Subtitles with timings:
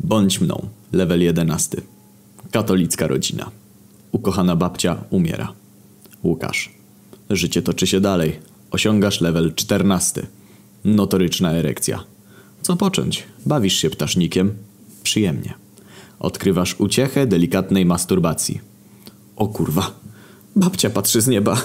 [0.00, 0.68] Bądź mną.
[0.92, 1.80] Level 11.
[2.50, 3.50] Katolicka rodzina.
[4.12, 5.52] Ukochana babcia umiera.
[6.24, 6.72] Łukasz.
[7.30, 8.40] Życie toczy się dalej.
[8.70, 10.26] Osiągasz level 14.
[10.84, 12.04] Notoryczna erekcja.
[12.62, 13.24] Co począć?
[13.46, 14.54] Bawisz się ptasznikiem?
[15.02, 15.54] Przyjemnie.
[16.18, 18.60] Odkrywasz uciechę delikatnej masturbacji.
[19.36, 19.90] O kurwa.
[20.56, 21.62] Babcia patrzy z nieba.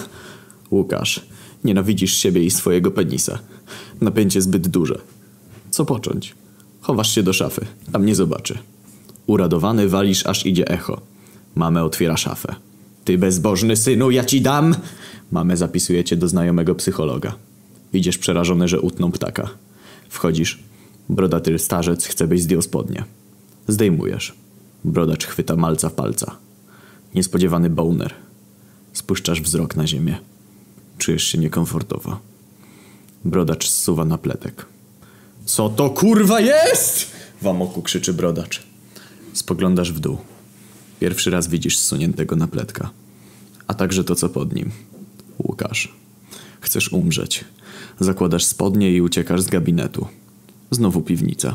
[0.70, 1.26] Łukasz.
[1.64, 3.38] Nienawidzisz siebie i swojego penisa.
[4.00, 4.98] Napięcie zbyt duże.
[5.70, 6.34] Co począć?
[6.84, 7.66] Chowasz się do szafy.
[7.92, 8.58] Tam nie zobaczy.
[9.26, 11.00] Uradowany walisz, aż idzie echo.
[11.54, 12.54] Mamę otwiera szafę.
[13.04, 14.76] Ty bezbożny synu, ja ci dam!
[15.32, 17.34] Mamę zapisuje cię do znajomego psychologa.
[17.92, 19.48] Idziesz przerażony, że utną ptaka.
[20.08, 20.58] Wchodzisz.
[21.08, 23.04] Brodaty starzec chce byś zdjął spodnie.
[23.68, 24.34] Zdejmujesz.
[24.84, 26.36] Brodacz chwyta malca w palca.
[27.14, 28.14] Niespodziewany boner.
[28.92, 30.18] Spuszczasz wzrok na ziemię.
[30.98, 32.18] Czujesz się niekomfortowo.
[33.24, 34.73] Brodacz zsuwa na pletek.
[35.44, 37.06] Co to kurwa jest?
[37.42, 38.62] W amoku krzyczy brodacz.
[39.32, 40.18] Spoglądasz w dół.
[41.00, 42.90] Pierwszy raz widzisz zsuniętego napletka.
[43.66, 44.70] A także to, co pod nim.
[45.38, 45.94] Łukasz.
[46.60, 47.44] Chcesz umrzeć.
[48.00, 50.06] Zakładasz spodnie i uciekasz z gabinetu.
[50.70, 51.54] Znowu piwnica.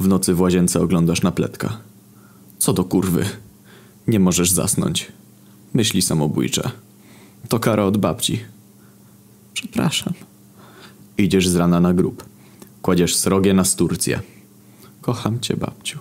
[0.00, 1.78] W nocy w łazience oglądasz napletka.
[2.58, 3.24] Co do kurwy?
[4.06, 5.12] Nie możesz zasnąć.
[5.74, 6.70] Myśli samobójcze.
[7.48, 8.40] To kara od babci.
[9.52, 10.12] Przepraszam.
[11.18, 12.33] Idziesz z rana na grób.
[12.84, 14.20] Kładziesz srogie na sturcję.
[15.00, 15.98] Kocham cię, babciu.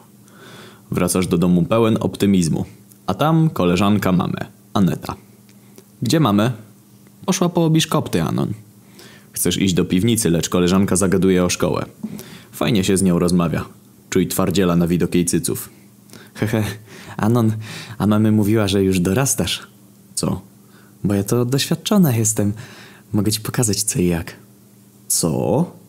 [0.92, 2.66] Wracasz do domu pełen optymizmu.
[3.08, 5.16] A tam koleżanka mamę, Aneta.
[6.02, 6.52] Gdzie mamy?
[7.26, 8.54] Poszła po biszkopty, Anon.
[9.31, 11.86] Chcesz iść do piwnicy, lecz koleżanka zagaduje o szkołę.
[12.52, 13.66] Fajnie się z nią rozmawia.
[14.09, 15.70] Czuj twardziela na widok jej cyców.
[16.34, 16.64] Hehe,
[17.17, 17.52] Anon,
[17.98, 19.67] a mamy mówiła, że już dorastasz.
[20.16, 20.42] Co?
[21.04, 22.54] Bo ja to doświadczona jestem.
[23.14, 24.36] Mogę ci pokazać co i jak.
[25.08, 25.83] Co?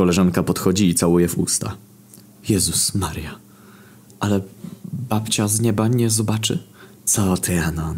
[0.00, 1.76] Koleżanka podchodzi i całuje w usta.
[2.48, 3.38] Jezus Maria.
[4.20, 4.40] Ale
[4.92, 6.58] babcia z nieba nie zobaczy?
[7.04, 7.96] Co ty, Anon?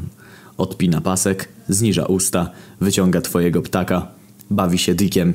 [0.57, 2.51] Odpina pasek, zniża usta,
[2.81, 4.09] wyciąga twojego ptaka,
[4.51, 5.35] bawi się dikiem.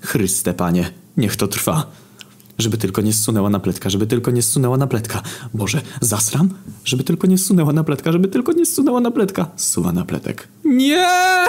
[0.00, 1.90] Chryste, panie, niech to trwa.
[2.58, 5.22] Żeby tylko nie zsunęła na pletka, żeby tylko nie zsunęła na pletka.
[5.54, 6.48] Boże, zasram?
[6.84, 9.50] Żeby tylko nie zsunęła na pletka, żeby tylko nie zsunęła na pletka.
[9.56, 10.48] Zsuwa na pletek.
[10.64, 11.46] Nie!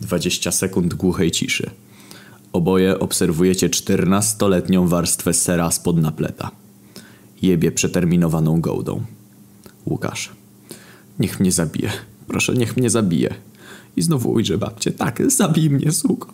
[0.00, 1.70] 20 sekund głuchej ciszy.
[2.54, 6.50] Oboje obserwujecie czternastoletnią warstwę sera spod napleta.
[7.42, 9.04] Jebie przeterminowaną gołdą.
[9.86, 10.30] Łukasz.
[11.18, 11.90] Niech mnie zabije.
[12.28, 13.34] Proszę, niech mnie zabije.
[13.96, 14.92] I znowu ujrzę babcię.
[14.92, 16.28] Tak, zabij mnie, suko.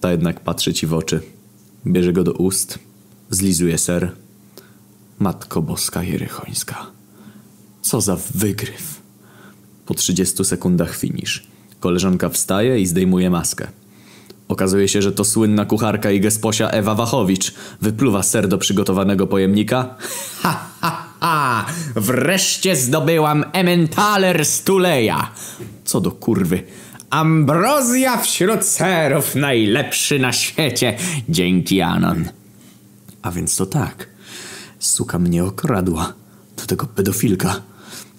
[0.00, 1.20] Ta jednak patrzy ci w oczy.
[1.86, 2.78] Bierze go do ust.
[3.30, 4.12] Zlizuje ser.
[5.18, 6.86] Matko Boska Jerychońska.
[7.82, 9.00] Co za wygryw.
[9.86, 11.46] Po 30 sekundach finisz.
[11.80, 13.81] Koleżanka wstaje i zdejmuje maskę.
[14.52, 19.94] Okazuje się, że to słynna kucharka i gesposia Ewa Wachowicz wypluwa ser do przygotowanego pojemnika.
[20.42, 21.66] Ha, ha, ha!
[21.96, 25.30] Wreszcie zdobyłam Emmentaler Stuleja!
[25.84, 26.62] Co do kurwy.
[27.10, 30.98] Ambrozja wśród serów, najlepszy na świecie.
[31.28, 32.24] Dzięki, Anon.
[33.22, 34.08] A więc to tak.
[34.78, 36.12] Suka mnie okradła.
[36.56, 37.62] Do tego pedofilka.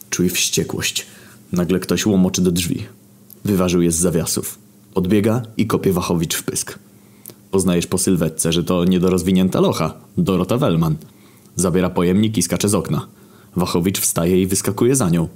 [0.10, 1.06] Czuj wściekłość.
[1.52, 2.86] Nagle ktoś łomoczy do drzwi.
[3.46, 4.63] Wyważył je z zawiasów.
[4.96, 6.80] Odbiega i kopie Wachowicz w pysk.
[7.52, 10.96] Poznajesz po sylwetce, że to niedorozwinięta locha, Dorota Wellman.
[11.56, 13.08] Zabiera pojemnik i skacze z okna.
[13.56, 15.28] Wachowicz wstaje i wyskakuje za nią.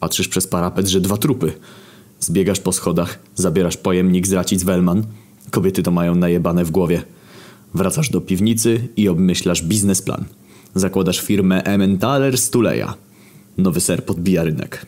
[0.00, 1.52] Patrzysz przez parapet, że dwa trupy.
[2.20, 5.04] Zbiegasz po schodach, zabierasz pojemnik z racic Wellman.
[5.50, 7.02] Kobiety to mają najebane w głowie.
[7.74, 10.24] Wracasz do piwnicy i obmyślasz biznesplan.
[10.74, 12.94] Zakładasz firmę Emmentaler Stuleja.
[13.58, 14.86] Nowy ser podbija rynek.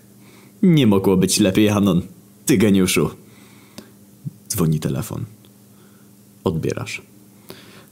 [0.63, 2.03] Nie mogło być lepiej, Anon.
[2.47, 3.24] Ty geniuszu.
[4.55, 5.25] Dzwoni telefon.
[6.45, 7.03] Odbierasz.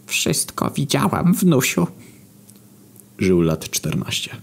[0.06, 1.86] Wszystko widziałam, wnusiu.
[3.18, 4.36] Żył lat 14.